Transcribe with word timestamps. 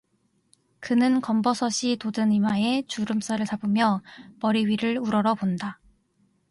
그는 0.79 1.21
검버섯이 1.21 1.97
돋은 1.99 2.31
이마에 2.31 2.81
주름살을 2.87 3.45
잡으며 3.45 4.01
머리 4.39 4.65
위를 4.65 4.97
우러러본다. 4.97 5.79